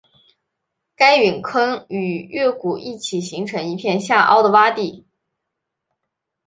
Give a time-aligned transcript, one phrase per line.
[0.95, 5.05] 该陨坑与月谷一起形成一片下凹的洼地。